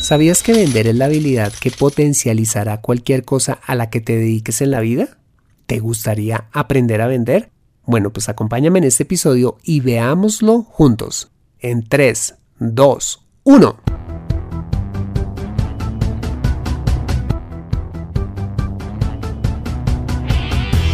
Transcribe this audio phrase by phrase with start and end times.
[0.00, 4.60] ¿Sabías que vender es la habilidad que potencializará cualquier cosa a la que te dediques
[4.60, 5.18] en la vida?
[5.66, 7.50] ¿Te gustaría aprender a vender?
[7.84, 11.30] Bueno, pues acompáñame en este episodio y veámoslo juntos.
[11.58, 13.76] En 3, 2, 1.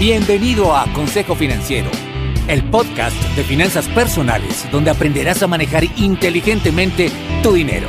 [0.00, 1.90] Bienvenido a Consejo Financiero,
[2.48, 7.10] el podcast de finanzas personales donde aprenderás a manejar inteligentemente
[7.42, 7.88] tu dinero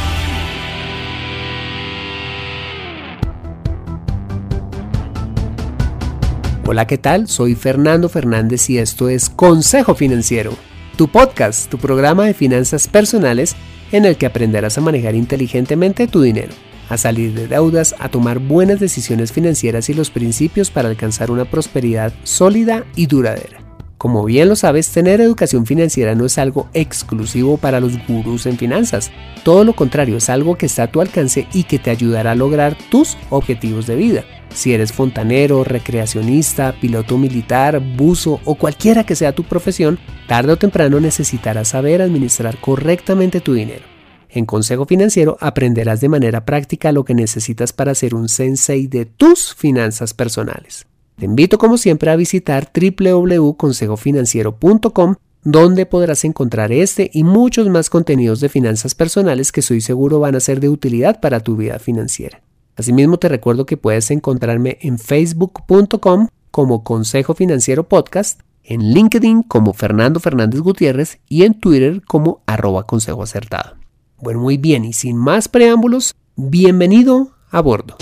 [6.71, 7.27] Hola, ¿qué tal?
[7.27, 10.53] Soy Fernando Fernández y esto es Consejo Financiero,
[10.95, 13.57] tu podcast, tu programa de finanzas personales
[13.91, 16.53] en el que aprenderás a manejar inteligentemente tu dinero,
[16.87, 21.43] a salir de deudas, a tomar buenas decisiones financieras y los principios para alcanzar una
[21.43, 23.70] prosperidad sólida y duradera.
[24.01, 28.57] Como bien lo sabes, tener educación financiera no es algo exclusivo para los gurús en
[28.57, 29.11] finanzas.
[29.43, 32.35] Todo lo contrario, es algo que está a tu alcance y que te ayudará a
[32.35, 34.23] lograr tus objetivos de vida.
[34.55, 40.57] Si eres fontanero, recreacionista, piloto militar, buzo o cualquiera que sea tu profesión, tarde o
[40.57, 43.85] temprano necesitarás saber administrar correctamente tu dinero.
[44.29, 49.05] En Consejo Financiero aprenderás de manera práctica lo que necesitas para ser un sensei de
[49.05, 50.87] tus finanzas personales.
[51.17, 58.39] Te invito como siempre a visitar www.consejofinanciero.com donde podrás encontrar este y muchos más contenidos
[58.39, 62.41] de finanzas personales que soy seguro van a ser de utilidad para tu vida financiera.
[62.75, 69.73] Asimismo te recuerdo que puedes encontrarme en facebook.com como Consejo Financiero Podcast, en LinkedIn como
[69.73, 73.75] Fernando Fernández Gutiérrez y en Twitter como arroba consejo acertado.
[74.19, 77.97] Bueno, muy bien, y sin más preámbulos, bienvenido a bordo.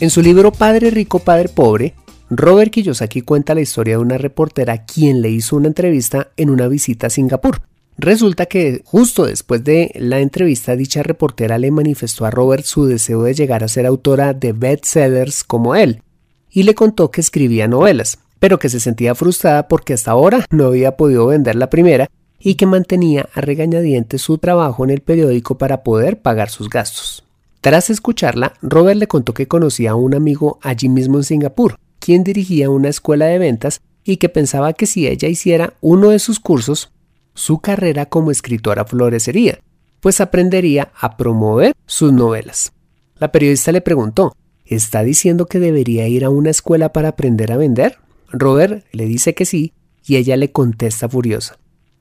[0.00, 1.94] En su libro Padre Rico, Padre Pobre,
[2.28, 6.66] Robert Kiyosaki cuenta la historia de una reportera quien le hizo una entrevista en una
[6.66, 7.62] visita a Singapur.
[7.96, 13.22] Resulta que justo después de la entrevista dicha reportera le manifestó a Robert su deseo
[13.22, 16.02] de llegar a ser autora de bestsellers como él
[16.50, 20.66] y le contó que escribía novelas, pero que se sentía frustrada porque hasta ahora no
[20.66, 25.56] había podido vender la primera y que mantenía a regañadientes su trabajo en el periódico
[25.56, 27.24] para poder pagar sus gastos.
[27.64, 32.22] Tras escucharla, Robert le contó que conocía a un amigo allí mismo en Singapur, quien
[32.22, 36.40] dirigía una escuela de ventas y que pensaba que si ella hiciera uno de sus
[36.40, 36.92] cursos,
[37.32, 39.60] su carrera como escritora florecería,
[40.00, 42.74] pues aprendería a promover sus novelas.
[43.16, 44.36] La periodista le preguntó,
[44.66, 47.96] ¿está diciendo que debería ir a una escuela para aprender a vender?
[48.28, 49.72] Robert le dice que sí
[50.04, 51.56] y ella le contesta furiosa,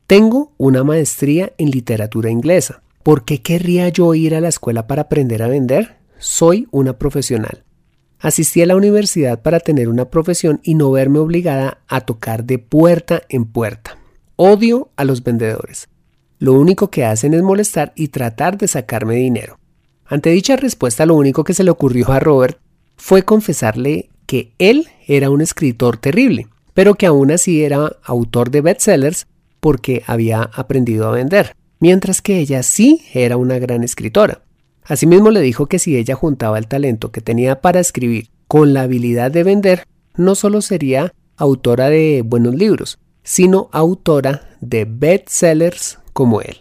[0.07, 2.82] tengo una maestría en literatura inglesa.
[3.03, 5.97] ¿Por qué querría yo ir a la escuela para aprender a vender?
[6.19, 7.65] Soy una profesional.
[8.17, 12.59] Asistí a la universidad para tener una profesión y no verme obligada a tocar de
[12.59, 13.97] puerta en puerta.
[14.37, 15.89] Odio a los vendedores.
[16.39, 19.59] Lo único que hacen es molestar y tratar de sacarme dinero.
[20.05, 22.57] Ante dicha respuesta lo único que se le ocurrió a Robert
[22.95, 28.61] fue confesarle que él era un escritor terrible, pero que aún así era autor de
[28.61, 29.27] bestsellers
[29.59, 34.41] porque había aprendido a vender mientras que ella sí era una gran escritora.
[34.85, 38.83] Asimismo le dijo que si ella juntaba el talento que tenía para escribir con la
[38.83, 39.83] habilidad de vender,
[40.15, 46.59] no solo sería autora de buenos libros, sino autora de bestsellers como él.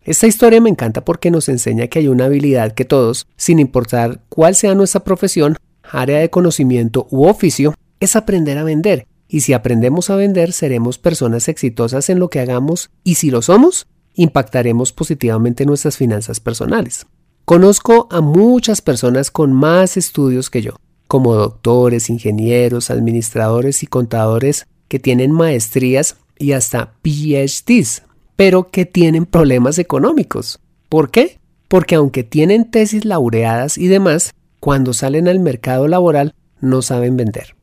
[0.00, 4.22] Esta historia me encanta porque nos enseña que hay una habilidad que todos, sin importar
[4.30, 9.06] cuál sea nuestra profesión, área de conocimiento u oficio, es aprender a vender.
[9.28, 13.42] Y si aprendemos a vender, seremos personas exitosas en lo que hagamos y si lo
[13.42, 17.06] somos, impactaremos positivamente nuestras finanzas personales.
[17.44, 20.76] Conozco a muchas personas con más estudios que yo,
[21.06, 28.02] como doctores, ingenieros, administradores y contadores que tienen maestrías y hasta PhDs,
[28.36, 30.60] pero que tienen problemas económicos.
[30.88, 31.38] ¿Por qué?
[31.68, 37.54] Porque aunque tienen tesis laureadas y demás, cuando salen al mercado laboral no saben vender.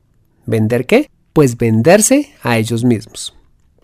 [0.45, 1.09] ¿Vender qué?
[1.33, 3.33] Pues venderse a ellos mismos.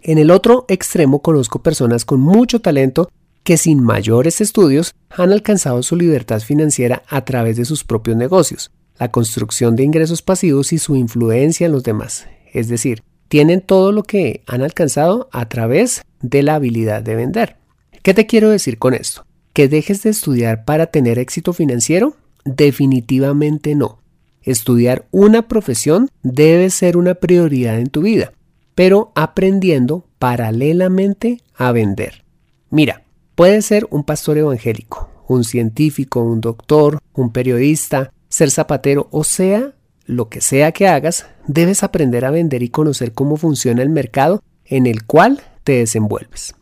[0.01, 3.09] En el otro extremo conozco personas con mucho talento
[3.43, 8.71] que sin mayores estudios han alcanzado su libertad financiera a través de sus propios negocios,
[8.99, 12.27] la construcción de ingresos pasivos y su influencia en los demás.
[12.53, 17.57] Es decir, tienen todo lo que han alcanzado a través de la habilidad de vender.
[18.03, 19.25] ¿Qué te quiero decir con esto?
[19.53, 22.15] ¿Que dejes de estudiar para tener éxito financiero?
[22.45, 23.99] Definitivamente no.
[24.43, 28.31] estudiar una profesión debe ser una prioridad en tu vida,
[28.77, 32.23] pero aprendiendo paralelamente a vender.
[32.69, 33.01] Mira,
[33.33, 39.73] puedes ser un pastor evangélico, un científico, un doctor, un periodista, ser zapatero o sea
[40.05, 44.43] lo que sea que hagas, debes aprender a vender y conocer cómo funciona el mercado
[44.63, 46.53] en el cual te desenvuelves.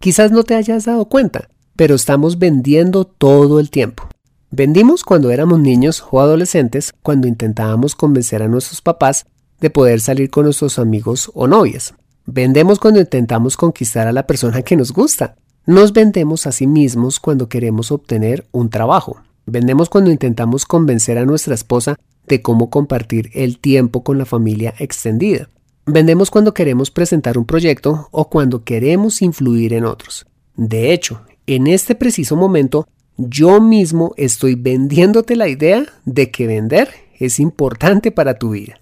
[0.00, 4.06] Quizás no te hayas dado cuenta, pero estamos vendiendo todo el tiempo.
[4.50, 9.24] Vendimos cuando éramos niños o adolescentes, cuando intentábamos convencer a nuestros papás
[9.60, 11.94] de poder salir con nuestros amigos o novias.
[12.26, 15.36] Vendemos cuando intentamos conquistar a la persona que nos gusta.
[15.66, 19.20] Nos vendemos a sí mismos cuando queremos obtener un trabajo.
[19.46, 21.96] Vendemos cuando intentamos convencer a nuestra esposa
[22.26, 25.48] de cómo compartir el tiempo con la familia extendida.
[25.86, 30.26] Vendemos cuando queremos presentar un proyecto o cuando queremos influir en otros.
[30.54, 36.90] De hecho, en este preciso momento, yo mismo estoy vendiéndote la idea de que vender
[37.18, 38.77] es importante para tu vida.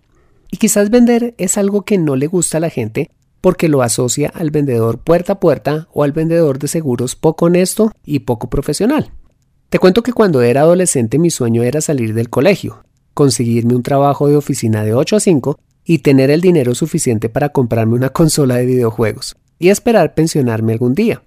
[0.56, 3.10] Y quizás vender es algo que no le gusta a la gente
[3.42, 7.92] porque lo asocia al vendedor puerta a puerta o al vendedor de seguros poco honesto
[8.06, 9.12] y poco profesional.
[9.68, 14.28] Te cuento que cuando era adolescente mi sueño era salir del colegio, conseguirme un trabajo
[14.28, 18.54] de oficina de 8 a 5 y tener el dinero suficiente para comprarme una consola
[18.54, 21.22] de videojuegos y esperar pensionarme algún día.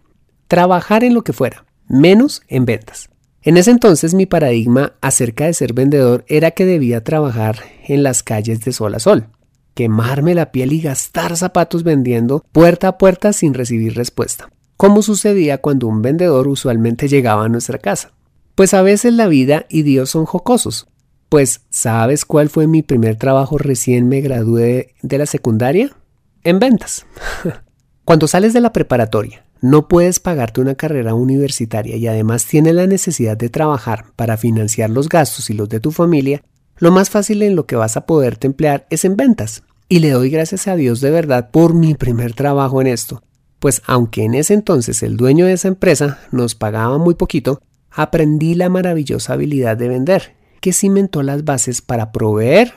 [0.47, 3.11] Trabajar en lo que fuera, menos en ventas.
[3.49, 8.21] En ese entonces mi paradigma acerca de ser vendedor era que debía trabajar en las
[8.21, 9.29] calles de sol a sol,
[9.73, 15.57] quemarme la piel y gastar zapatos vendiendo puerta a puerta sin recibir respuesta, como sucedía
[15.57, 18.11] cuando un vendedor usualmente llegaba a nuestra casa.
[18.53, 20.87] Pues a veces la vida y Dios son jocosos,
[21.27, 25.95] pues, ¿sabes cuál fue mi primer trabajo recién me gradué de la secundaria?
[26.43, 27.07] En ventas.
[28.05, 32.87] Cuando sales de la preparatoria, no puedes pagarte una carrera universitaria y además tienes la
[32.87, 36.41] necesidad de trabajar para financiar los gastos y los de tu familia,
[36.77, 39.63] lo más fácil en lo que vas a poderte emplear es en ventas.
[39.89, 43.23] Y le doy gracias a Dios de verdad por mi primer trabajo en esto,
[43.59, 47.61] pues aunque en ese entonces el dueño de esa empresa nos pagaba muy poquito,
[47.91, 52.73] aprendí la maravillosa habilidad de vender que cimentó las bases para proveer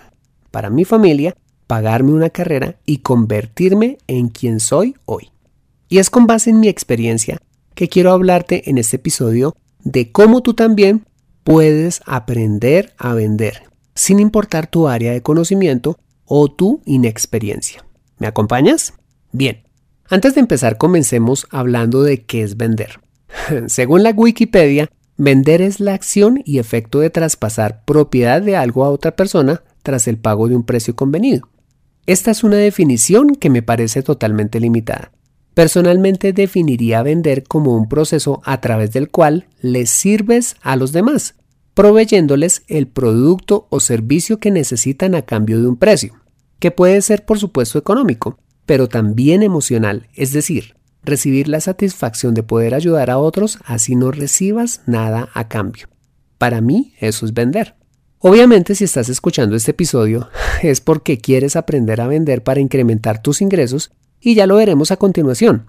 [0.52, 1.34] para mi familia,
[1.66, 5.31] pagarme una carrera y convertirme en quien soy hoy.
[5.92, 7.36] Y es con base en mi experiencia
[7.74, 9.54] que quiero hablarte en este episodio
[9.84, 11.04] de cómo tú también
[11.44, 17.84] puedes aprender a vender, sin importar tu área de conocimiento o tu inexperiencia.
[18.16, 18.94] ¿Me acompañas?
[19.32, 19.64] Bien,
[20.08, 23.00] antes de empezar comencemos hablando de qué es vender.
[23.66, 28.88] Según la Wikipedia, Vender es la acción y efecto de traspasar propiedad de algo a
[28.88, 31.50] otra persona tras el pago de un precio convenido.
[32.06, 35.12] Esta es una definición que me parece totalmente limitada.
[35.54, 41.34] Personalmente definiría vender como un proceso a través del cual les sirves a los demás,
[41.74, 46.14] proveyéndoles el producto o servicio que necesitan a cambio de un precio,
[46.58, 52.42] que puede ser por supuesto económico, pero también emocional, es decir, recibir la satisfacción de
[52.42, 55.88] poder ayudar a otros así no recibas nada a cambio.
[56.38, 57.76] Para mí eso es vender.
[58.18, 60.30] Obviamente si estás escuchando este episodio
[60.62, 64.96] es porque quieres aprender a vender para incrementar tus ingresos y ya lo veremos a
[64.96, 65.66] continuación.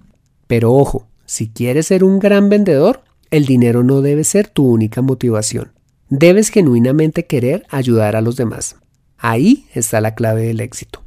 [0.47, 5.01] Pero ojo, si quieres ser un gran vendedor, el dinero no debe ser tu única
[5.01, 5.71] motivación.
[6.09, 8.75] Debes genuinamente querer ayudar a los demás.
[9.17, 11.01] Ahí está la clave del éxito.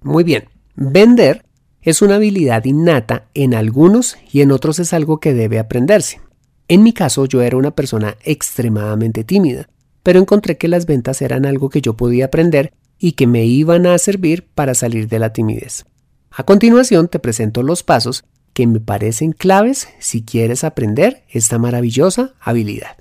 [0.00, 1.44] Muy bien, vender
[1.82, 6.20] es una habilidad innata en algunos y en otros es algo que debe aprenderse.
[6.68, 9.68] En mi caso yo era una persona extremadamente tímida,
[10.02, 13.86] pero encontré que las ventas eran algo que yo podía aprender y que me iban
[13.86, 15.84] a servir para salir de la timidez.
[16.34, 18.24] A continuación te presento los pasos
[18.54, 22.96] que me parecen claves si quieres aprender esta maravillosa habilidad.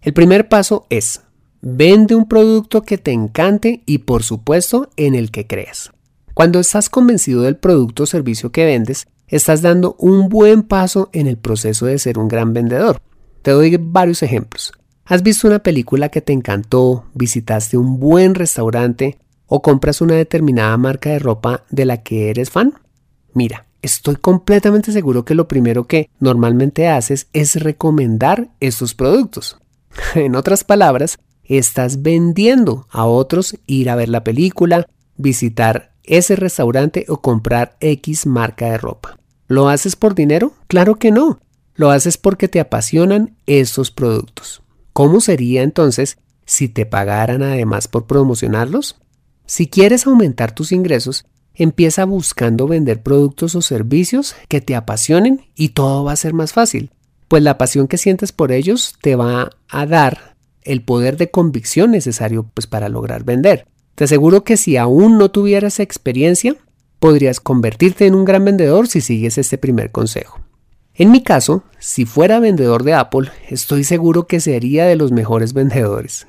[0.00, 1.22] El primer paso es,
[1.60, 5.92] vende un producto que te encante y por supuesto en el que creas.
[6.34, 11.28] Cuando estás convencido del producto o servicio que vendes, estás dando un buen paso en
[11.28, 13.00] el proceso de ser un gran vendedor.
[13.42, 14.72] Te doy varios ejemplos.
[15.04, 20.76] ¿Has visto una película que te encantó, visitaste un buen restaurante o compras una determinada
[20.76, 22.74] marca de ropa de la que eres fan?
[23.34, 29.58] Mira, estoy completamente seguro que lo primero que normalmente haces es recomendar estos productos.
[30.14, 34.86] En otras palabras, estás vendiendo a otros ir a ver la película,
[35.16, 39.18] visitar ese restaurante o comprar X marca de ropa.
[39.46, 40.52] ¿Lo haces por dinero?
[40.66, 41.40] Claro que no.
[41.74, 44.62] Lo haces porque te apasionan esos productos.
[44.92, 48.96] ¿Cómo sería entonces si te pagaran además por promocionarlos?
[49.48, 51.24] Si quieres aumentar tus ingresos,
[51.54, 56.52] empieza buscando vender productos o servicios que te apasionen y todo va a ser más
[56.52, 56.90] fácil,
[57.28, 61.92] pues la pasión que sientes por ellos te va a dar el poder de convicción
[61.92, 63.66] necesario pues, para lograr vender.
[63.94, 66.54] Te aseguro que si aún no tuvieras experiencia,
[66.98, 70.40] podrías convertirte en un gran vendedor si sigues este primer consejo.
[70.92, 75.52] En mi caso, si fuera vendedor de Apple, estoy seguro que sería de los mejores
[75.54, 76.26] vendedores.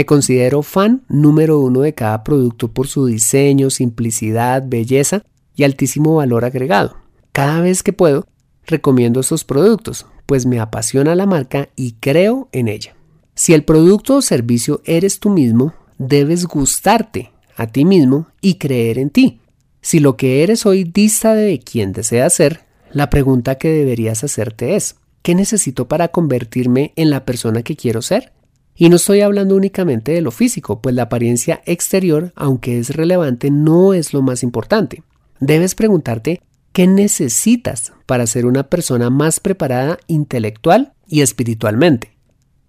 [0.00, 5.22] Me considero fan número uno de cada producto por su diseño, simplicidad, belleza
[5.54, 6.96] y altísimo valor agregado.
[7.32, 8.26] Cada vez que puedo,
[8.64, 12.96] recomiendo estos productos, pues me apasiona la marca y creo en ella.
[13.34, 18.98] Si el producto o servicio eres tú mismo, debes gustarte a ti mismo y creer
[18.98, 19.42] en ti.
[19.82, 24.76] Si lo que eres hoy dista de quien deseas ser, la pregunta que deberías hacerte
[24.76, 28.32] es, ¿qué necesito para convertirme en la persona que quiero ser?
[28.80, 33.50] Y no estoy hablando únicamente de lo físico, pues la apariencia exterior, aunque es relevante,
[33.50, 35.02] no es lo más importante.
[35.38, 36.40] Debes preguntarte
[36.72, 42.16] qué necesitas para ser una persona más preparada intelectual y espiritualmente.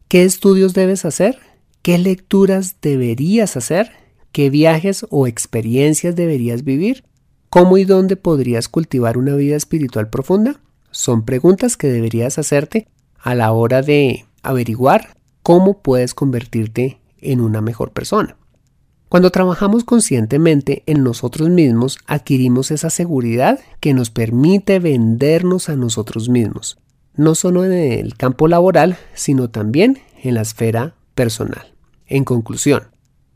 [0.10, 1.40] ¿Qué estudios debes hacer?
[1.82, 3.92] ¿Qué lecturas deberías hacer?
[4.34, 7.06] ¿Qué viajes o experiencias deberías vivir?
[7.50, 10.60] ¿Cómo y dónde podrías cultivar una vida espiritual profunda?
[10.92, 17.62] Son preguntas que deberías hacerte a la hora de averiguar cómo puedes convertirte en una
[17.62, 18.38] mejor persona.
[19.10, 26.30] Cuando trabajamos conscientemente en nosotros mismos, adquirimos esa seguridad que nos permite vendernos a nosotros
[26.30, 26.78] mismos,
[27.16, 31.74] no solo en el campo laboral, sino también en la esfera personal.
[32.08, 32.84] En conclusión,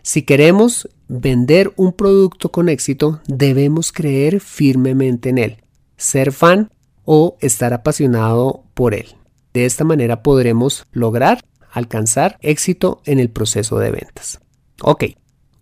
[0.01, 5.57] si queremos vender un producto con éxito, debemos creer firmemente en él,
[5.97, 6.71] ser fan
[7.03, 9.07] o estar apasionado por él.
[9.53, 11.43] De esta manera podremos lograr
[11.77, 14.39] alcanzar éxito en el proceso de ventas.
[14.81, 15.05] Ok,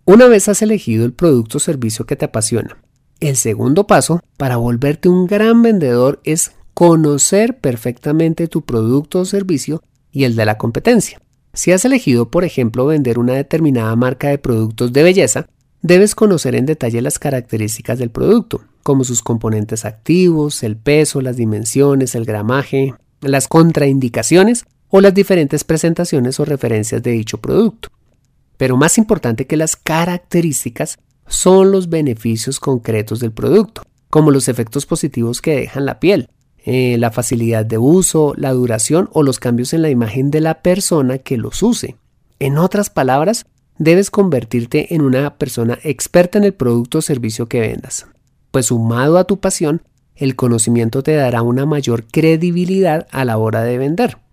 [0.04, 2.78] una vez has elegido el producto o servicio que te apasiona,
[3.20, 9.82] el segundo paso para volverte un gran vendedor es conocer perfectamente tu producto o servicio
[10.10, 11.20] y el de la competencia.
[11.52, 15.46] Si has elegido, por ejemplo, vender una determinada marca de productos de belleza,
[15.80, 21.36] debes conocer en detalle las características del producto, como sus componentes activos, el peso, las
[21.36, 24.64] dimensiones, el gramaje, las contraindicaciones
[24.96, 27.88] o las diferentes presentaciones o referencias de dicho producto.
[28.56, 34.86] Pero más importante que las características son los beneficios concretos del producto, como los efectos
[34.86, 36.28] positivos que dejan la piel,
[36.64, 40.62] eh, la facilidad de uso, la duración o los cambios en la imagen de la
[40.62, 41.96] persona que los use.
[42.38, 43.46] En otras palabras,
[43.78, 48.06] debes convertirte en una persona experta en el producto o servicio que vendas,
[48.52, 49.82] pues sumado a tu pasión,
[50.14, 54.23] el conocimiento te dará una mayor credibilidad a la hora de vender.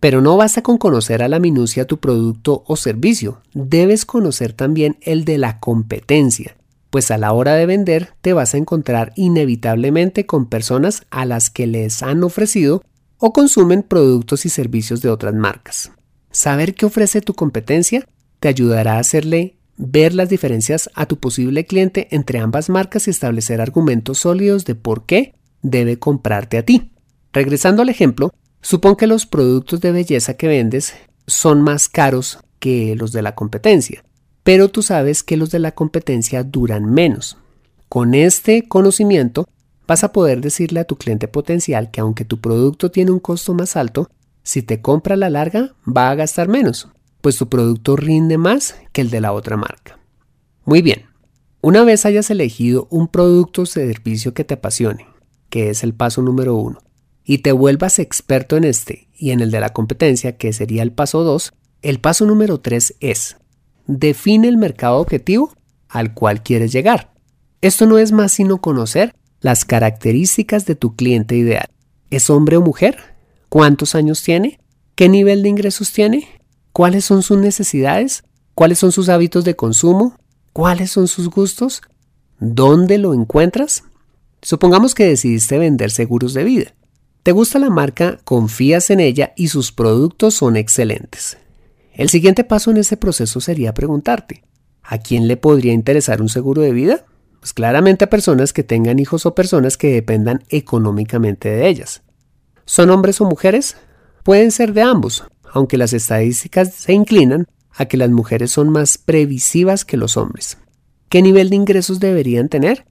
[0.00, 4.98] Pero no basta con conocer a la minucia tu producto o servicio, debes conocer también
[5.00, 6.56] el de la competencia,
[6.90, 11.50] pues a la hora de vender te vas a encontrar inevitablemente con personas a las
[11.50, 12.82] que les han ofrecido
[13.18, 15.90] o consumen productos y servicios de otras marcas.
[16.30, 18.06] Saber qué ofrece tu competencia
[18.40, 23.10] te ayudará a hacerle ver las diferencias a tu posible cliente entre ambas marcas y
[23.10, 26.92] establecer argumentos sólidos de por qué debe comprarte a ti.
[27.32, 30.94] Regresando al ejemplo, Supón que los productos de belleza que vendes
[31.26, 34.04] son más caros que los de la competencia,
[34.42, 37.36] pero tú sabes que los de la competencia duran menos.
[37.88, 39.48] Con este conocimiento
[39.86, 43.54] vas a poder decirle a tu cliente potencial que aunque tu producto tiene un costo
[43.54, 44.10] más alto,
[44.42, 46.88] si te compra a la larga va a gastar menos,
[47.20, 49.98] pues tu producto rinde más que el de la otra marca.
[50.64, 51.06] Muy bien,
[51.60, 55.06] una vez hayas elegido un producto o servicio que te apasione,
[55.50, 56.78] que es el paso número uno,
[57.26, 60.92] y te vuelvas experto en este y en el de la competencia, que sería el
[60.92, 61.52] paso 2,
[61.82, 63.36] el paso número 3 es
[63.86, 65.52] define el mercado objetivo
[65.88, 67.12] al cual quieres llegar.
[67.60, 71.68] Esto no es más sino conocer las características de tu cliente ideal.
[72.10, 72.96] ¿Es hombre o mujer?
[73.48, 74.60] ¿Cuántos años tiene?
[74.94, 76.28] ¿Qué nivel de ingresos tiene?
[76.72, 78.24] ¿Cuáles son sus necesidades?
[78.54, 80.16] ¿Cuáles son sus hábitos de consumo?
[80.52, 81.82] ¿Cuáles son sus gustos?
[82.38, 83.84] ¿Dónde lo encuentras?
[84.42, 86.74] Supongamos que decidiste vender seguros de vida.
[87.26, 91.38] Te gusta la marca, confías en ella y sus productos son excelentes.
[91.92, 94.44] El siguiente paso en ese proceso sería preguntarte,
[94.84, 97.04] ¿a quién le podría interesar un seguro de vida?
[97.40, 102.04] Pues claramente a personas que tengan hijos o personas que dependan económicamente de ellas.
[102.64, 103.76] ¿Son hombres o mujeres?
[104.22, 108.98] Pueden ser de ambos, aunque las estadísticas se inclinan a que las mujeres son más
[108.98, 110.58] previsivas que los hombres.
[111.08, 112.86] ¿Qué nivel de ingresos deberían tener?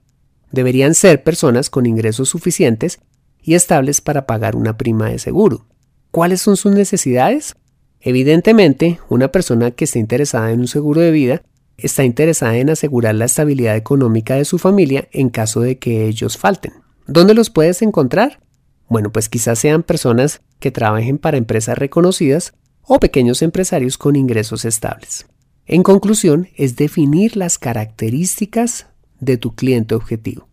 [0.52, 3.00] Deberían ser personas con ingresos suficientes
[3.46, 5.64] y estables para pagar una prima de seguro.
[6.10, 7.54] ¿Cuáles son sus necesidades?
[8.00, 11.42] Evidentemente, una persona que esté interesada en un seguro de vida
[11.78, 16.36] está interesada en asegurar la estabilidad económica de su familia en caso de que ellos
[16.36, 16.72] falten.
[17.06, 18.40] ¿Dónde los puedes encontrar?
[18.88, 24.64] Bueno, pues quizás sean personas que trabajen para empresas reconocidas o pequeños empresarios con ingresos
[24.64, 25.26] estables.
[25.66, 28.86] En conclusión, es definir las características
[29.20, 30.48] de tu cliente objetivo.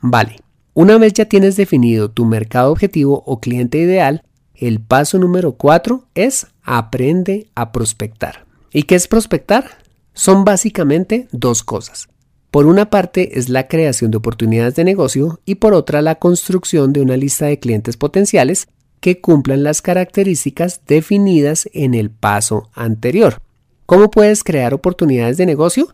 [0.00, 0.40] Vale,
[0.74, 4.22] una vez ya tienes definido tu mercado objetivo o cliente ideal,
[4.54, 8.46] el paso número 4 es aprende a prospectar.
[8.72, 9.78] ¿Y qué es prospectar?
[10.14, 12.08] Son básicamente dos cosas.
[12.50, 16.92] Por una parte es la creación de oportunidades de negocio y por otra la construcción
[16.92, 18.68] de una lista de clientes potenciales
[19.00, 23.42] que cumplan las características definidas en el paso anterior.
[23.84, 25.88] ¿Cómo puedes crear oportunidades de negocio?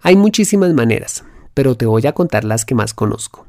[0.00, 3.46] Hay muchísimas maneras, pero te voy a contar las que más conozco.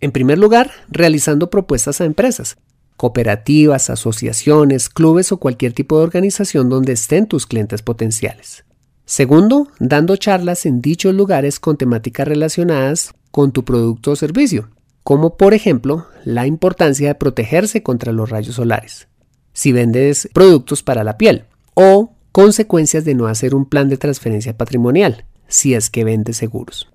[0.00, 2.56] En primer lugar, realizando propuestas a empresas,
[2.96, 8.64] cooperativas, asociaciones, clubes o cualquier tipo de organización donde estén tus clientes potenciales.
[9.04, 14.68] Segundo, dando charlas en dichos lugares con temáticas relacionadas con tu producto o servicio,
[15.02, 19.08] como por ejemplo la importancia de protegerse contra los rayos solares,
[19.52, 24.56] si vendes productos para la piel, o consecuencias de no hacer un plan de transferencia
[24.56, 26.88] patrimonial, si es que vendes seguros.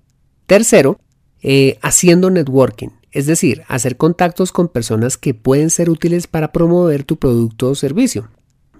[0.45, 0.99] Tercero,
[1.43, 7.03] eh, haciendo networking, es decir, hacer contactos con personas que pueden ser útiles para promover
[7.03, 8.29] tu producto o servicio,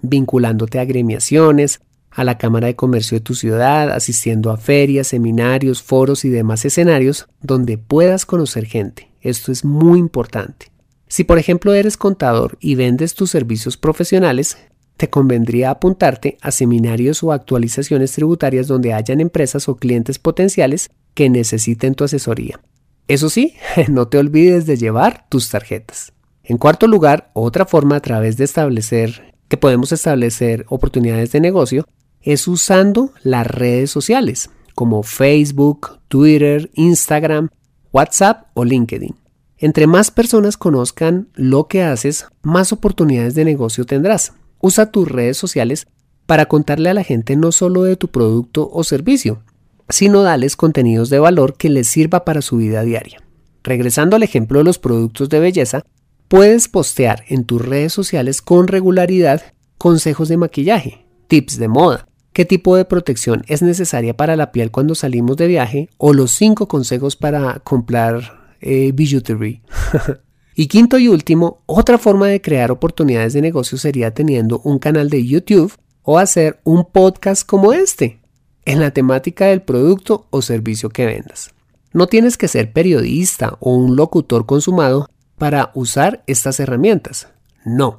[0.02, 1.80] vinculándote a agremiaciones,
[2.10, 6.64] a la Cámara de Comercio de tu ciudad, asistiendo a ferias, seminarios, foros y demás
[6.64, 9.10] escenarios donde puedas conocer gente.
[9.20, 10.70] Esto es muy importante.
[11.06, 14.56] Si por ejemplo eres contador y vendes tus servicios profesionales,
[14.96, 21.30] te convendría apuntarte a seminarios o actualizaciones tributarias donde hayan empresas o clientes potenciales que
[21.30, 22.60] necesiten tu asesoría.
[23.08, 23.54] Eso sí,
[23.88, 26.12] no te olvides de llevar tus tarjetas.
[26.42, 31.86] En cuarto lugar, otra forma a través de establecer que podemos establecer oportunidades de negocio
[32.22, 37.48] es usando las redes sociales como Facebook, Twitter, Instagram,
[37.92, 39.14] WhatsApp o LinkedIn.
[39.56, 44.32] Entre más personas conozcan lo que haces, más oportunidades de negocio tendrás.
[44.60, 45.86] Usa tus redes sociales
[46.26, 49.42] para contarle a la gente no solo de tu producto o servicio,
[49.88, 53.18] sino darles contenidos de valor que les sirva para su vida diaria.
[53.62, 55.84] Regresando al ejemplo de los productos de belleza,
[56.28, 59.42] puedes postear en tus redes sociales con regularidad
[59.78, 64.70] consejos de maquillaje, tips de moda, qué tipo de protección es necesaria para la piel
[64.70, 68.92] cuando salimos de viaje o los 5 consejos para comprar eh,
[70.56, 75.10] y quinto y último, otra forma de crear oportunidades de negocio sería teniendo un canal
[75.10, 78.20] de YouTube o hacer un podcast como este,
[78.64, 81.54] en la temática del producto o servicio que vendas.
[81.92, 87.28] No tienes que ser periodista o un locutor consumado para usar estas herramientas.
[87.64, 87.98] No.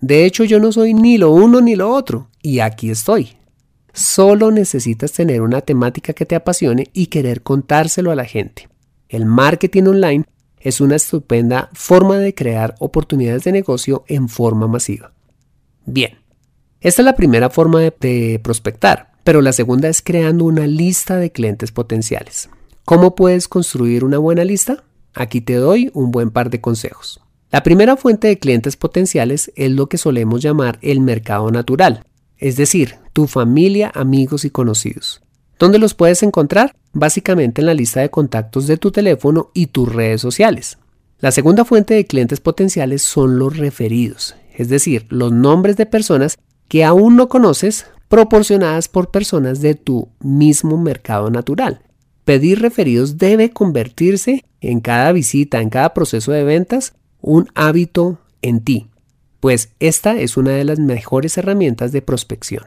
[0.00, 3.36] De hecho, yo no soy ni lo uno ni lo otro, y aquí estoy.
[3.92, 8.68] Solo necesitas tener una temática que te apasione y querer contárselo a la gente.
[9.08, 10.24] El marketing online
[10.58, 15.12] es una estupenda forma de crear oportunidades de negocio en forma masiva.
[15.86, 16.18] Bien,
[16.80, 21.32] esta es la primera forma de, prospectar, pero la segunda es creando una lista de
[21.32, 22.50] clientes potenciales.
[22.84, 24.84] ¿Cómo puedes construir una buena lista?
[25.14, 27.20] Aquí te doy un buen par de consejos.
[27.50, 32.04] La primera fuente de clientes potenciales es lo que solemos llamar el mercado natural,
[32.36, 35.22] es decir, tu familia, amigos y conocidos.
[35.58, 36.74] ¿Dónde los puedes encontrar?
[36.92, 40.78] Básicamente en la lista de contactos de tu teléfono y tus redes sociales.
[41.20, 46.36] La segunda fuente de clientes potenciales son los referidos, es decir, los nombres de personas
[46.68, 51.80] que aún no conoces proporcionadas por personas de tu mismo mercado natural.
[52.24, 58.60] Pedir referidos debe convertirse en cada visita, en cada proceso de ventas, un hábito en
[58.60, 58.86] ti,
[59.40, 62.62] pues esta es una de las mejores herramientas de prospección.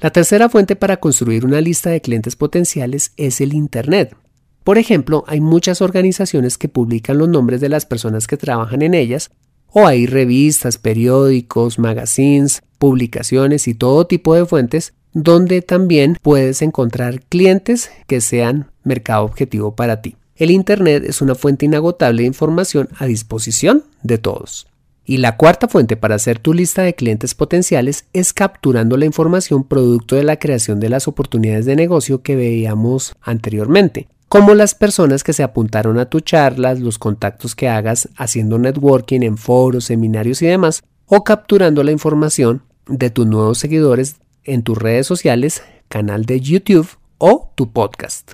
[0.00, 4.16] La tercera fuente para construir una lista de clientes potenciales es el Internet.
[4.64, 8.94] Por ejemplo, hay muchas organizaciones que publican los nombres de las personas que trabajan en
[8.94, 9.30] ellas,
[9.78, 17.20] o hay revistas, periódicos, magazines, publicaciones y todo tipo de fuentes donde también puedes encontrar
[17.20, 20.16] clientes que sean mercado objetivo para ti.
[20.34, 24.66] El Internet es una fuente inagotable de información a disposición de todos.
[25.04, 29.62] Y la cuarta fuente para hacer tu lista de clientes potenciales es capturando la información
[29.62, 35.22] producto de la creación de las oportunidades de negocio que veíamos anteriormente, como las personas
[35.22, 40.42] que se apuntaron a tus charlas, los contactos que hagas haciendo networking en foros, seminarios
[40.42, 46.24] y demás, o capturando la información de tus nuevos seguidores en tus redes sociales, canal
[46.24, 48.32] de YouTube o tu podcast.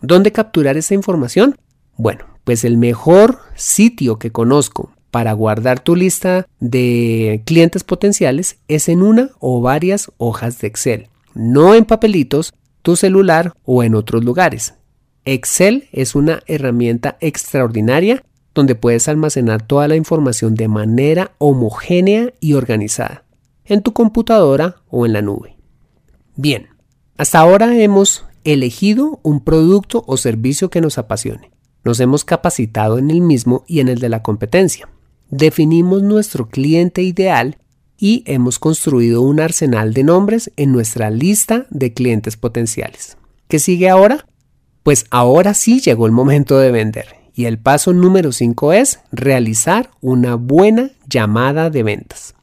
[0.00, 1.56] ¿Dónde capturar esa información?
[1.96, 8.88] Bueno, pues el mejor sitio que conozco para guardar tu lista de clientes potenciales es
[8.88, 14.24] en una o varias hojas de Excel, no en papelitos, tu celular o en otros
[14.24, 14.74] lugares.
[15.24, 22.54] Excel es una herramienta extraordinaria donde puedes almacenar toda la información de manera homogénea y
[22.54, 23.24] organizada.
[23.66, 25.56] en tu computadora o en la nube.
[26.36, 26.68] Bien,
[27.16, 31.50] hasta ahora hemos elegido un producto o servicio que nos apasione.
[31.82, 34.88] Nos hemos capacitado en el mismo y en el de la competencia.
[35.30, 37.56] Definimos nuestro cliente ideal
[37.96, 43.16] y hemos construido un arsenal de nombres en nuestra lista de clientes potenciales.
[43.48, 44.26] ¿Qué sigue ahora?
[44.84, 49.88] Pues ahora sí llegó el momento de vender y el paso número 5 es realizar
[50.02, 52.34] una buena llamada de ventas.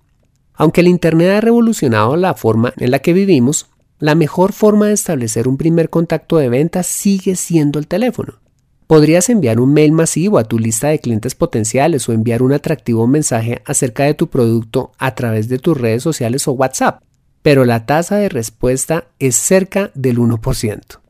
[0.56, 4.94] Aunque el Internet ha revolucionado la forma en la que vivimos, la mejor forma de
[4.94, 8.40] establecer un primer contacto de ventas sigue siendo el teléfono.
[8.88, 13.06] Podrías enviar un mail masivo a tu lista de clientes potenciales o enviar un atractivo
[13.06, 17.04] mensaje acerca de tu producto a través de tus redes sociales o WhatsApp,
[17.44, 21.01] pero la tasa de respuesta es cerca del 1%.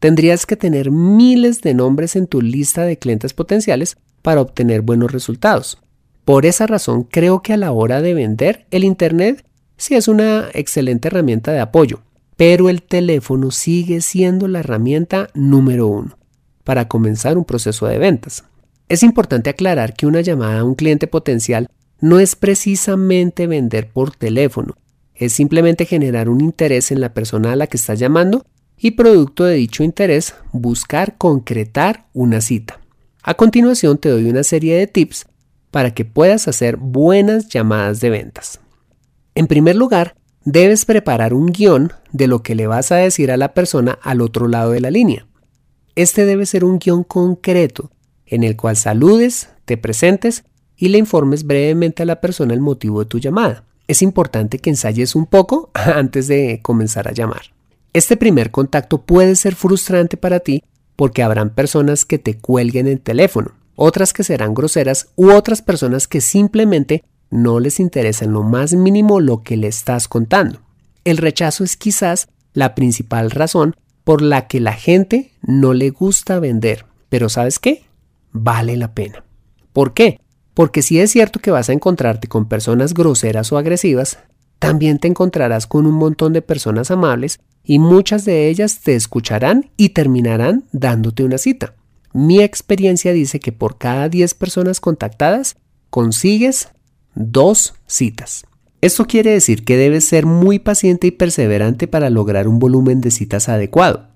[0.00, 5.10] Tendrías que tener miles de nombres en tu lista de clientes potenciales para obtener buenos
[5.10, 5.78] resultados.
[6.24, 9.44] Por esa razón creo que a la hora de vender el Internet
[9.76, 12.02] sí es una excelente herramienta de apoyo,
[12.36, 16.16] pero el teléfono sigue siendo la herramienta número uno
[16.62, 18.44] para comenzar un proceso de ventas.
[18.88, 21.68] Es importante aclarar que una llamada a un cliente potencial
[22.00, 24.76] no es precisamente vender por teléfono,
[25.14, 28.44] es simplemente generar un interés en la persona a la que estás llamando
[28.78, 32.80] y producto de dicho interés buscar concretar una cita.
[33.22, 35.26] A continuación te doy una serie de tips
[35.70, 38.60] para que puedas hacer buenas llamadas de ventas.
[39.34, 43.36] En primer lugar, debes preparar un guion de lo que le vas a decir a
[43.36, 45.26] la persona al otro lado de la línea.
[45.94, 47.90] Este debe ser un guion concreto
[48.30, 50.44] en el cual saludes, te presentes
[50.76, 53.64] y le informes brevemente a la persona el motivo de tu llamada.
[53.88, 57.57] Es importante que ensayes un poco antes de comenzar a llamar.
[57.92, 60.62] Este primer contacto puede ser frustrante para ti
[60.96, 66.08] porque habrán personas que te cuelguen el teléfono, otras que serán groseras u otras personas
[66.08, 70.60] que simplemente no les interesa en lo más mínimo lo que le estás contando.
[71.04, 76.40] El rechazo es quizás la principal razón por la que la gente no le gusta
[76.40, 76.86] vender.
[77.08, 77.84] Pero ¿sabes qué?
[78.32, 79.24] Vale la pena.
[79.72, 80.20] ¿Por qué?
[80.54, 84.18] Porque si es cierto que vas a encontrarte con personas groseras o agresivas,
[84.58, 87.38] también te encontrarás con un montón de personas amables
[87.68, 91.74] y muchas de ellas te escucharán y terminarán dándote una cita.
[92.14, 95.58] Mi experiencia dice que por cada 10 personas contactadas
[95.90, 96.70] consigues
[97.14, 98.46] dos citas.
[98.80, 103.10] Esto quiere decir que debes ser muy paciente y perseverante para lograr un volumen de
[103.10, 104.08] citas adecuado,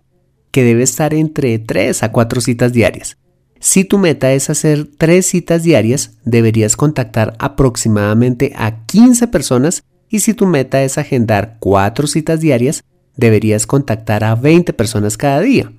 [0.51, 3.19] que debe estar entre 3 a 4 citas diarias.
[3.61, 10.21] Si tu meta es hacer 3 citas diarias, deberías contactar aproximadamente a 15 personas y
[10.21, 12.83] si tu meta es agendar 4 citas diarias,
[13.16, 15.72] deberías contactar a 20 personas cada día.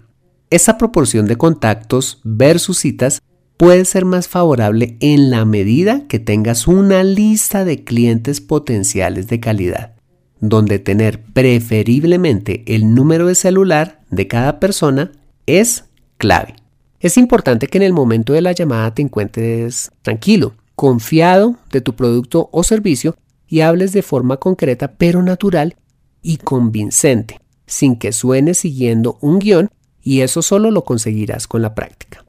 [0.49, 3.21] Esa proporción de contactos versus citas
[3.57, 9.39] puede ser más favorable en la medida que tengas una lista de clientes potenciales de
[9.39, 9.93] calidad,
[10.39, 15.11] donde tener preferiblemente el número de celular de cada persona
[15.45, 15.85] es
[16.17, 16.55] clave.
[16.99, 21.95] Es importante que en el momento de la llamada te encuentres tranquilo, confiado de tu
[21.95, 23.15] producto o servicio
[23.47, 25.75] y hables de forma concreta pero natural
[26.23, 29.69] y convincente, sin que suene siguiendo un guion
[30.01, 32.25] y eso solo lo conseguirás con la práctica.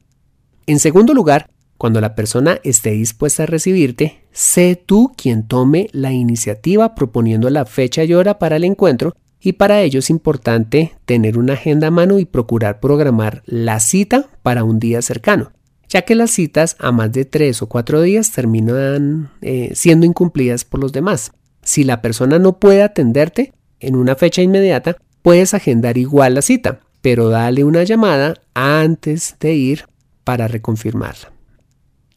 [0.67, 6.11] En segundo lugar, cuando la persona esté dispuesta a recibirte, sé tú quien tome la
[6.13, 11.37] iniciativa proponiendo la fecha y hora para el encuentro y para ello es importante tener
[11.37, 15.51] una agenda a mano y procurar programar la cita para un día cercano,
[15.87, 20.65] ya que las citas a más de tres o cuatro días terminan eh, siendo incumplidas
[20.65, 21.31] por los demás.
[21.61, 26.79] Si la persona no puede atenderte en una fecha inmediata, puedes agendar igual la cita,
[27.01, 29.85] pero dale una llamada antes de ir
[30.23, 31.31] para reconfirmarla.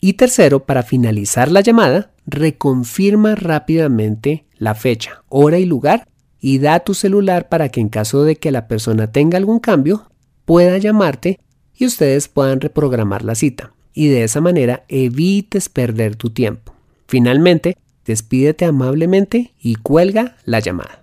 [0.00, 6.06] Y tercero, para finalizar la llamada, reconfirma rápidamente la fecha, hora y lugar
[6.40, 10.08] y da tu celular para que en caso de que la persona tenga algún cambio,
[10.44, 11.40] pueda llamarte
[11.74, 13.72] y ustedes puedan reprogramar la cita.
[13.92, 16.74] Y de esa manera evites perder tu tiempo.
[17.06, 21.02] Finalmente, despídete amablemente y cuelga la llamada.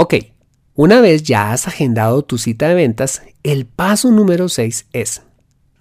[0.00, 0.14] Ok,
[0.76, 5.22] una vez ya has agendado tu cita de ventas, el paso número 6 es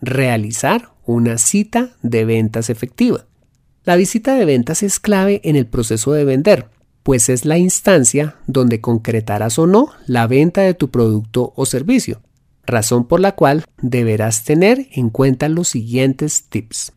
[0.02, 3.28] realizar una cita de ventas efectiva.
[3.84, 6.68] La visita de ventas es clave en el proceso de vender,
[7.04, 12.24] pues es la instancia donde concretarás o no la venta de tu producto o servicio,
[12.66, 16.92] razón por la cual deberás tener en cuenta los siguientes tips.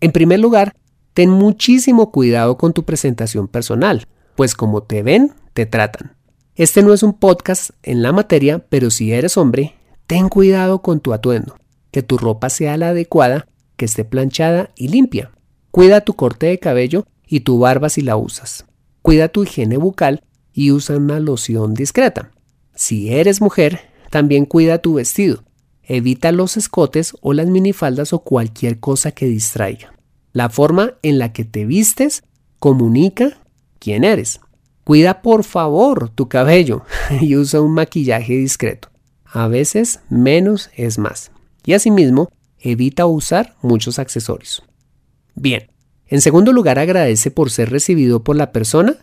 [0.00, 0.74] En primer lugar,
[1.14, 6.15] ten muchísimo cuidado con tu presentación personal, pues como te ven, te tratan.
[6.56, 9.74] Este no es un podcast en la materia, pero si eres hombre,
[10.06, 11.56] ten cuidado con tu atuendo
[11.90, 15.32] que tu ropa sea la adecuada, que esté planchada y limpia.
[15.70, 18.66] Cuida tu corte de cabello y tu barba si la usas.
[19.00, 22.32] cuida tu higiene bucal y usa una loción discreta.
[22.74, 25.44] Si eres mujer, también cuida tu vestido.
[25.82, 29.94] Evita los escotes o las minifaldas o cualquier cosa que distraiga.
[30.32, 32.24] La forma en la que te vistes
[32.58, 33.38] comunica
[33.78, 34.40] quién eres.
[34.86, 36.84] Cuida por favor tu cabello
[37.20, 38.88] y usa un maquillaje discreto.
[39.24, 41.32] A veces menos es más.
[41.64, 42.28] Y asimismo,
[42.60, 44.62] evita usar muchos accesorios.
[45.34, 45.72] Bien,
[46.06, 48.94] en segundo lugar agradece por ser recibido por la persona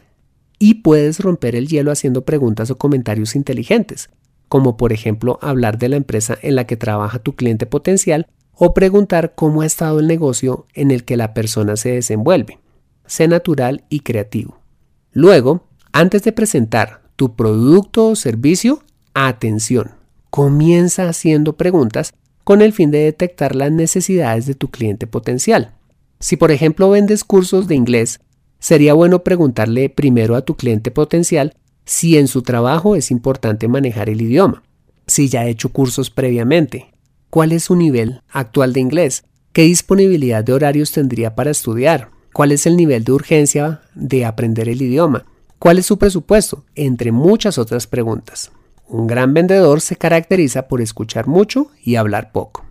[0.57, 4.09] y puedes romper el hielo haciendo preguntas o comentarios inteligentes,
[4.47, 8.73] como por ejemplo hablar de la empresa en la que trabaja tu cliente potencial o
[8.73, 12.59] preguntar cómo ha estado el negocio en el que la persona se desenvuelve.
[13.05, 14.63] Sé natural y creativo.
[15.11, 19.91] Luego, antes de presentar tu producto o servicio, atención.
[20.31, 25.75] Comienza haciendo preguntas con el fin de detectar las necesidades de tu cliente potencial.
[26.19, 28.19] Si por ejemplo vendes cursos de inglés,
[28.59, 34.09] sería bueno preguntarle primero a tu cliente potencial si en su trabajo es importante manejar
[34.09, 34.63] el idioma,
[35.05, 36.93] si ya ha hecho cursos previamente,
[37.29, 42.51] cuál es su nivel actual de inglés, qué disponibilidad de horarios tendría para estudiar, cuál
[42.51, 45.25] es el nivel de urgencia de aprender el idioma,
[45.63, 48.51] cuál es su presupuesto, entre muchas otras preguntas.
[48.85, 52.65] Un gran vendedor se caracteriza por escuchar mucho y hablar poco.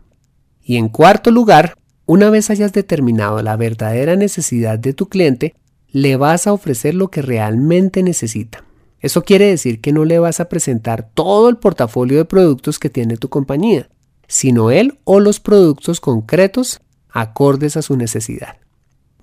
[0.62, 5.54] Y en cuarto lugar, una vez hayas determinado la verdadera necesidad de tu cliente,
[5.90, 8.62] le vas a ofrecer lo que realmente necesita.
[9.00, 12.90] Eso quiere decir que no le vas a presentar todo el portafolio de productos que
[12.90, 13.88] tiene tu compañía,
[14.28, 18.58] sino él o los productos concretos acordes a su necesidad.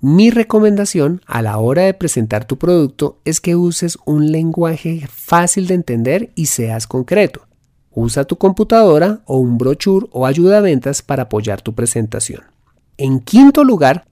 [0.02, 5.66] Mi recomendación a la hora de presentar tu producto es que uses un lenguaje fácil
[5.66, 7.46] de entender y seas concreto.
[7.90, 12.44] Usa tu computadora o un brochure o ayuda a ventas para apoyar tu presentación.
[12.96, 14.06] En quinto lugar,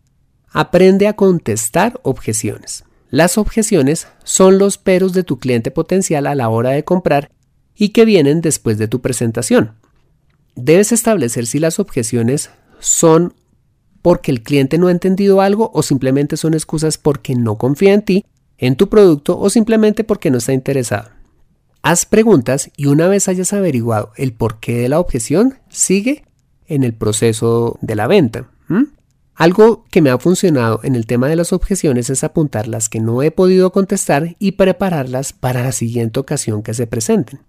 [0.51, 2.85] aprende a contestar objeciones.
[3.09, 7.31] Las objeciones son los peros de tu cliente potencial a la hora de comprar
[7.75, 9.77] y que vienen después de tu presentación.
[10.55, 13.33] Debes establecer si las objeciones son
[14.03, 18.03] porque el cliente no ha entendido algo o simplemente son excusas porque no confía en
[18.03, 18.25] ti,
[18.59, 21.11] en tu producto o simplemente porque no está interesado.
[21.83, 26.25] Haz preguntas y una vez hayas averiguado el porqué de la objeción, sigue
[26.67, 28.51] en el proceso de la venta.
[29.35, 32.99] Algo que me ha funcionado en el tema de las objeciones es apuntar las que
[32.99, 37.41] no he podido contestar y prepararlas para la siguiente ocasión que se presenten.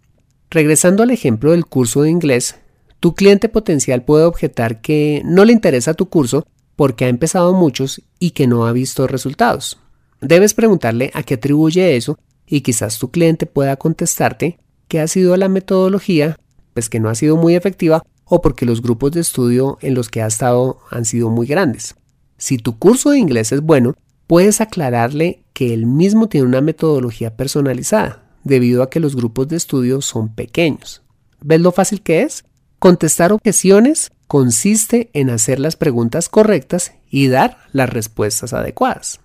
[0.51, 2.57] Regresando al ejemplo del curso de inglés,
[2.99, 8.01] tu cliente potencial puede objetar que no le interesa tu curso porque ha empezado muchos
[8.19, 9.79] y que no ha visto resultados.
[10.21, 15.37] Debes preguntarle a qué atribuye eso y quizás tu cliente pueda contestarte que ha sido
[15.37, 16.37] la metodología,
[16.73, 20.09] pues que no ha sido muy efectiva o porque los grupos de estudio en los
[20.09, 21.95] que ha estado han sido muy grandes.
[22.37, 23.95] Si tu curso de inglés es bueno,
[24.27, 29.57] puedes aclararle que él mismo tiene una metodología personalizada, debido a que los grupos de
[29.57, 31.01] estudio son pequeños.
[31.41, 32.45] ¿Ves lo fácil que es?
[32.79, 39.19] Contestar objeciones consiste en hacer las preguntas correctas y dar las respuestas adecuadas.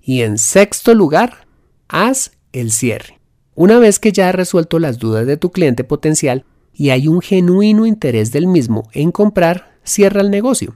[0.00, 1.46] Y en sexto lugar,
[1.88, 3.20] haz el cierre.
[3.54, 7.20] Una vez que ya has resuelto las dudas de tu cliente potencial y hay un
[7.20, 10.74] genuino interés del mismo en comprar, cierra el negocio.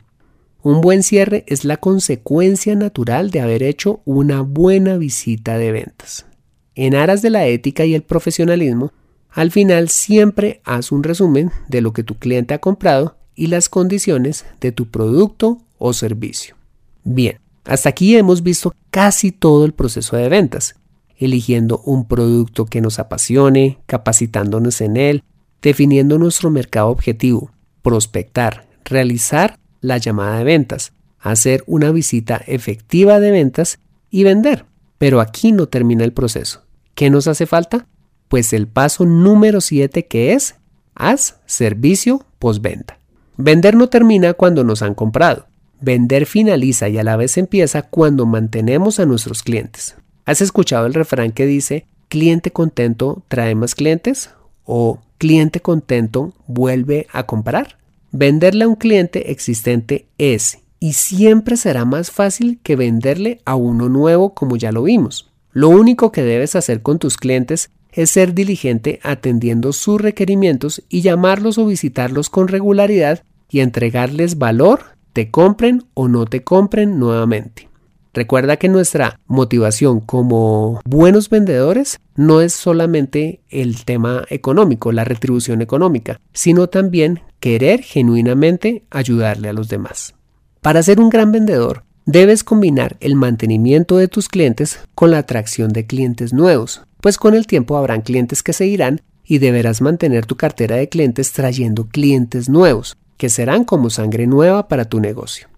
[0.62, 6.26] Un buen cierre es la consecuencia natural de haber hecho una buena visita de ventas.
[6.74, 8.92] En aras de la ética y el profesionalismo,
[9.34, 13.68] al final siempre haz un resumen de lo que tu cliente ha comprado y las
[13.68, 16.54] condiciones de tu producto o servicio.
[17.02, 20.76] Bien, hasta aquí hemos visto casi todo el proceso de ventas,
[21.18, 25.24] eligiendo un producto que nos apasione, capacitándonos en él,
[25.60, 27.50] definiendo nuestro mercado objetivo,
[27.82, 34.64] prospectar, realizar la llamada de ventas, hacer una visita efectiva de ventas y vender.
[34.98, 36.62] Pero aquí no termina el proceso.
[36.94, 37.88] ¿Qué nos hace falta?
[38.28, 40.56] Pues el paso número 7 que es
[40.94, 42.98] haz servicio postventa.
[43.36, 45.46] Vender no termina cuando nos han comprado.
[45.80, 49.96] Vender finaliza y a la vez empieza cuando mantenemos a nuestros clientes.
[50.24, 54.30] ¿Has escuchado el refrán que dice cliente contento trae más clientes?
[54.64, 57.76] ¿O cliente contento vuelve a comprar?
[58.12, 63.88] Venderle a un cliente existente es y siempre será más fácil que venderle a uno
[63.88, 65.30] nuevo como ya lo vimos.
[65.52, 71.00] Lo único que debes hacer con tus clientes es ser diligente atendiendo sus requerimientos y
[71.00, 77.68] llamarlos o visitarlos con regularidad y entregarles valor, te compren o no te compren nuevamente.
[78.12, 85.62] Recuerda que nuestra motivación como buenos vendedores no es solamente el tema económico, la retribución
[85.62, 90.14] económica, sino también querer genuinamente ayudarle a los demás.
[90.60, 95.72] Para ser un gran vendedor, debes combinar el mantenimiento de tus clientes con la atracción
[95.72, 100.24] de clientes nuevos, pues con el tiempo habrán clientes que se irán y deberás mantener
[100.24, 105.48] tu cartera de clientes trayendo clientes nuevos, que serán como sangre nueva para tu negocio.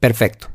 [0.00, 0.48] Perfecto.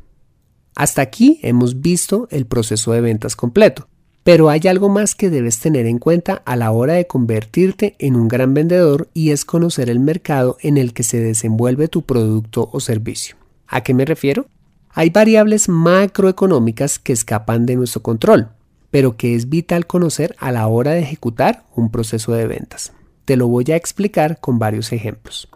[0.75, 3.87] Hasta aquí hemos visto el proceso de ventas completo,
[4.21, 8.15] pero hay algo más que debes tener en cuenta a la hora de convertirte en
[8.15, 12.69] un gran vendedor y es conocer el mercado en el que se desenvuelve tu producto
[12.71, 13.37] o servicio.
[13.65, 14.45] ¿A qué me refiero?
[14.91, 18.51] Hay variables macroeconómicas que escapan de nuestro control,
[18.91, 22.93] pero que es vital conocer a la hora de ejecutar un proceso de ventas.
[23.25, 25.49] Te lo voy a explicar con varios ejemplos.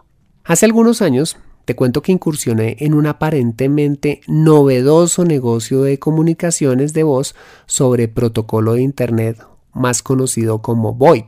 [0.44, 7.02] Hace algunos años te cuento que incursioné en un aparentemente novedoso negocio de comunicaciones de
[7.02, 7.34] voz
[7.66, 11.26] sobre protocolo de Internet, más conocido como VoIP.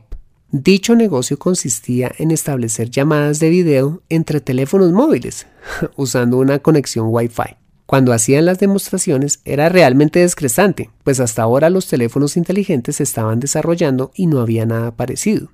[0.51, 5.45] Dicho negocio consistía en establecer llamadas de video entre teléfonos móviles,
[5.97, 7.68] usando una conexión Wi-Fi.
[7.89, 13.39] Cuando hacían las demostraciones era realmente descresante, pues hasta ahora los teléfonos inteligentes se estaban
[13.39, 15.49] desarrollando y no había nada parecido.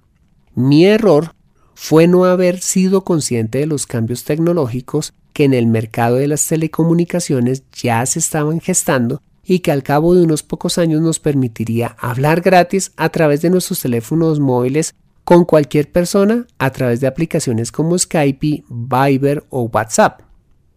[0.53, 1.33] Mi error
[1.75, 6.45] fue no haber sido consciente de los cambios tecnológicos que en el mercado de las
[6.45, 11.95] telecomunicaciones ya se estaban gestando y que al cabo de unos pocos años nos permitiría
[11.97, 14.93] hablar gratis a través de nuestros teléfonos móviles
[15.23, 20.19] con cualquier persona a través de aplicaciones como Skype, Viber o WhatsApp.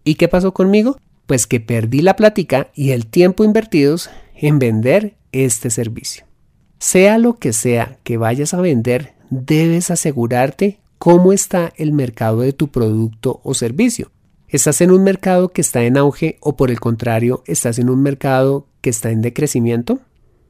[0.05, 0.95] ¿Y qué pasó conmigo?
[1.29, 6.25] Pues que perdí la plática y el tiempo invertidos en vender este servicio.
[6.79, 12.51] Sea lo que sea que vayas a vender, debes asegurarte cómo está el mercado de
[12.51, 14.09] tu producto o servicio.
[14.47, 18.01] ¿Estás en un mercado que está en auge o por el contrario estás en un
[18.01, 19.99] mercado que está en decrecimiento?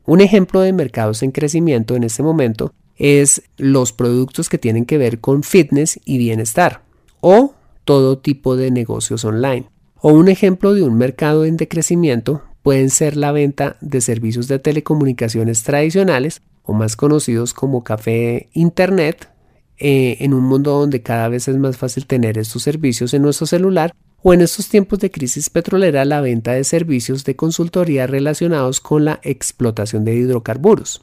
[0.05, 4.97] Un ejemplo de mercados en crecimiento en este momento es los productos que tienen que
[4.97, 6.83] ver con fitness y bienestar
[7.19, 9.67] o todo tipo de negocios online.
[10.01, 14.57] O un ejemplo de un mercado en decrecimiento pueden ser la venta de servicios de
[14.57, 19.29] telecomunicaciones tradicionales o más conocidos como café internet
[19.77, 23.45] eh, en un mundo donde cada vez es más fácil tener estos servicios en nuestro
[23.45, 28.79] celular o en estos tiempos de crisis petrolera la venta de servicios de consultoría relacionados
[28.79, 31.01] con la explotación de hidrocarburos.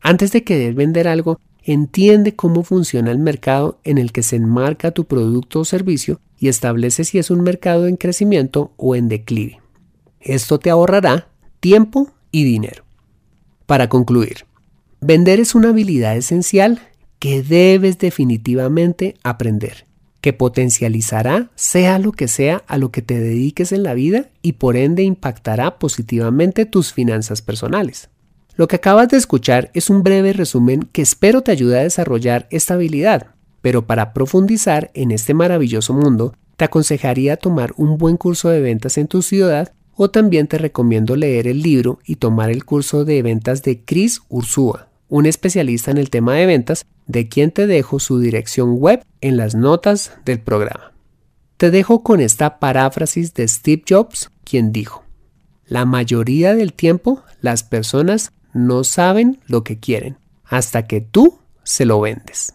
[0.00, 4.92] Antes de querer vender algo, entiende cómo funciona el mercado en el que se enmarca
[4.92, 9.60] tu producto o servicio y establece si es un mercado en crecimiento o en declive.
[10.20, 11.28] Esto te ahorrará
[11.60, 12.84] tiempo y dinero.
[13.66, 14.46] Para concluir,
[15.00, 16.80] vender es una habilidad esencial
[17.18, 19.86] que debes definitivamente aprender,
[20.20, 24.52] que potencializará sea lo que sea a lo que te dediques en la vida y
[24.52, 28.08] por ende impactará positivamente tus finanzas personales.
[28.56, 32.48] Lo que acabas de escuchar es un breve resumen que espero te ayude a desarrollar
[32.50, 33.28] esta habilidad,
[33.60, 38.98] pero para profundizar en este maravilloso mundo, te aconsejaría tomar un buen curso de ventas
[38.98, 43.22] en tu ciudad o también te recomiendo leer el libro y tomar el curso de
[43.22, 47.98] ventas de Chris Ursúa, un especialista en el tema de ventas, de quien te dejo
[47.98, 50.92] su dirección web en las notas del programa.
[51.56, 55.04] Te dejo con esta paráfrasis de Steve Jobs, quien dijo,
[55.66, 61.84] la mayoría del tiempo las personas no saben lo que quieren hasta que tú se
[61.84, 62.54] lo vendes.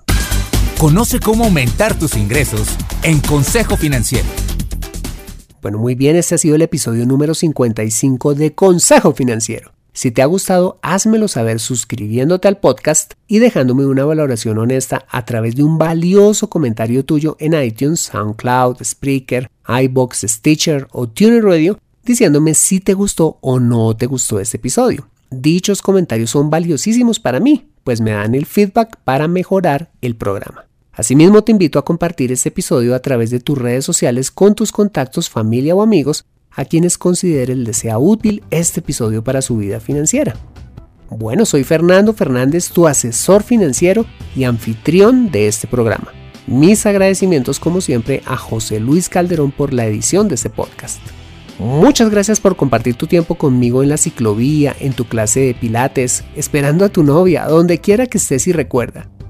[0.84, 2.68] Conoce cómo aumentar tus ingresos
[3.04, 4.28] en Consejo Financiero.
[5.62, 9.72] Bueno, muy bien, este ha sido el episodio número 55 de Consejo Financiero.
[9.94, 15.24] Si te ha gustado, házmelo saber suscribiéndote al podcast y dejándome una valoración honesta a
[15.24, 21.80] través de un valioso comentario tuyo en iTunes, SoundCloud, Spreaker, iBox, Stitcher o TuneIn Radio,
[22.04, 25.08] diciéndome si te gustó o no te gustó este episodio.
[25.32, 30.66] Dichos comentarios son valiosísimos para mí, pues me dan el feedback para mejorar el programa.
[30.96, 34.72] Asimismo, te invito a compartir este episodio a través de tus redes sociales con tus
[34.72, 39.80] contactos, familia o amigos a quienes consideres les sea útil este episodio para su vida
[39.80, 40.36] financiera.
[41.10, 46.12] Bueno, soy Fernando Fernández, tu asesor financiero y anfitrión de este programa.
[46.46, 51.02] Mis agradecimientos como siempre a José Luis Calderón por la edición de este podcast.
[51.58, 56.24] Muchas gracias por compartir tu tiempo conmigo en la ciclovía, en tu clase de pilates,
[56.36, 59.10] esperando a tu novia, donde quiera que estés y recuerda.